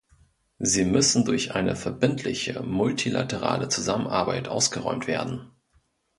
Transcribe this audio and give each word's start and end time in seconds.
Sie 0.57 0.83
müssen 0.83 1.25
durch 1.25 1.53
eine 1.53 1.75
verbindliche 1.75 2.59
multilaterale 2.63 3.69
Zusammenarbeit 3.69 4.47
ausgeräumt 4.47 5.05
werden. 5.05 5.51